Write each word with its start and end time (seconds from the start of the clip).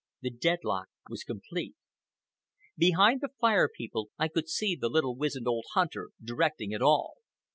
The 0.21 0.31
deadlock 0.31 0.89
was 1.11 1.23
complete. 1.23 1.75
Behind 2.75 3.21
the 3.21 3.29
Fire 3.39 3.69
People 3.69 4.09
I 4.17 4.29
could 4.29 4.49
see 4.49 4.75
the 4.75 4.89
little 4.89 5.15
wizened 5.15 5.47
old 5.47 5.65
hunter 5.75 6.09
directing 6.23 6.71
it 6.71 6.81
all. 6.81 7.17